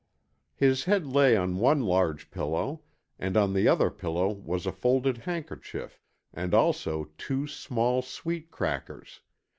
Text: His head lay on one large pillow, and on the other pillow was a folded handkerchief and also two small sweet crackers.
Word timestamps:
His 0.55 0.85
head 0.85 1.05
lay 1.05 1.37
on 1.37 1.57
one 1.59 1.85
large 1.85 2.31
pillow, 2.31 2.81
and 3.19 3.37
on 3.37 3.53
the 3.53 3.67
other 3.67 3.91
pillow 3.91 4.33
was 4.33 4.65
a 4.65 4.71
folded 4.71 5.19
handkerchief 5.29 6.01
and 6.33 6.55
also 6.55 7.11
two 7.19 7.45
small 7.45 8.01
sweet 8.01 8.49
crackers. 8.49 9.19